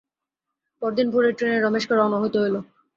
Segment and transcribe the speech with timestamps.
[0.81, 2.55] পরদিন ভোরের ট্রেনে রমেশকে রওনা হইতে হইল।